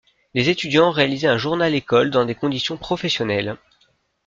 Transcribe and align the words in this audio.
Les 0.33 0.49
étudiants 0.49 0.89
réalisaient 0.89 1.27
un 1.27 1.37
journal-école 1.37 2.09
dans 2.09 2.25
des 2.25 2.33
conditions 2.33 2.75
professionnelles. 2.75 3.59